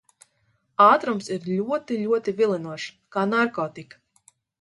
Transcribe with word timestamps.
Ātrums 0.85 1.27
ir 1.35 1.45
ļoti, 1.49 1.97
ļoti 2.13 2.33
vilinošs. 2.39 2.87
Kā 3.17 3.27
narkotika. 3.35 4.01